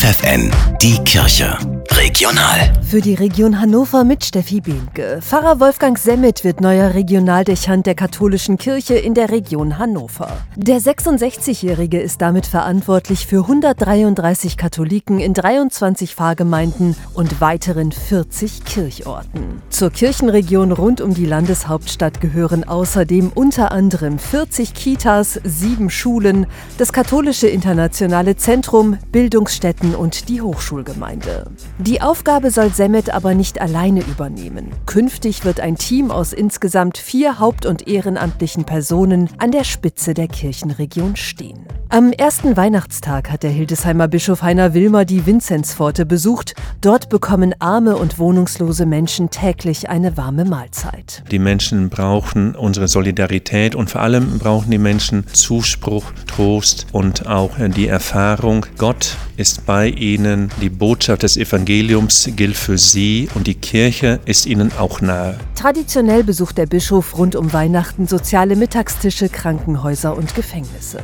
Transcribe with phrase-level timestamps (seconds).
[0.00, 1.79] FFN, die Kirche.
[2.00, 2.72] Regional.
[2.82, 5.18] Für die Region Hannover mit Steffi Behnke.
[5.20, 10.28] Pfarrer Wolfgang Semmet wird neuer Regionaldechant der katholischen Kirche in der Region Hannover.
[10.56, 19.60] Der 66-Jährige ist damit verantwortlich für 133 Katholiken in 23 Pfarrgemeinden und weiteren 40 Kirchorten.
[19.68, 26.46] Zur Kirchenregion rund um die Landeshauptstadt gehören außerdem unter anderem 40 Kitas, sieben Schulen,
[26.78, 31.44] das katholische internationale Zentrum, Bildungsstätten und die Hochschulgemeinde.
[31.78, 34.70] Die Aufgabe soll Semmet aber nicht alleine übernehmen.
[34.86, 40.28] Künftig wird ein Team aus insgesamt vier haupt- und ehrenamtlichen Personen an der Spitze der
[40.28, 41.66] Kirchenregion stehen.
[41.88, 46.54] Am ersten Weihnachtstag hat der Hildesheimer Bischof Heiner Wilmer die Vinzenzpforte besucht.
[46.82, 51.22] Dort bekommen arme und wohnungslose Menschen täglich eine warme Mahlzeit.
[51.30, 57.50] Die Menschen brauchen unsere Solidarität und vor allem brauchen die Menschen Zuspruch, Trost und auch
[57.58, 60.50] die Erfahrung, Gott ist bei ihnen.
[60.62, 65.38] Die Botschaft des Evangeliums gilt für sie und die Kirche ist ihnen auch nahe.
[65.56, 71.02] Traditionell besucht der Bischof rund um Weihnachten soziale Mittagstische, Krankenhäuser und Gefängnisse.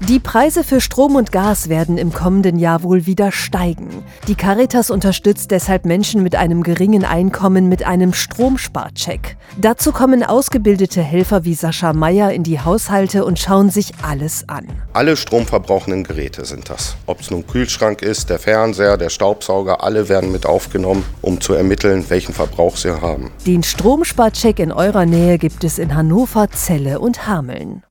[0.00, 4.04] Die Preise für Strom und Gas werden im kommenden Jahr wohl wieder steigen.
[4.28, 9.38] Die Caritas unterstützt deshalb Menschen mit einem geringen Einkommen mit einem Stromsparcheck.
[9.58, 14.66] Dazu kommen ausgebildete Helfer wie Sascha Meyer in die Haushalte und schauen sich alles an.
[14.92, 16.94] Alle stromverbrauchenden Geräte sind das.
[17.06, 21.54] Ob es nun Kühlschrank ist, der Fernseher, der Staubsauger, alle werden mit aufgenommen, um zu
[21.54, 23.32] ermitteln, welchen Verbrauch sie haben.
[23.46, 27.82] Den Stromsparcheck in eurer Nähe gibt es in Hannover, Celle und Hameln.